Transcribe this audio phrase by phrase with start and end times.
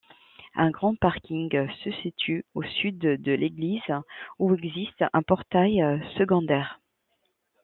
[0.55, 3.87] Un grand parking se situe au sud de l'église,
[4.39, 5.79] où existe un portail
[6.17, 6.81] secondaire.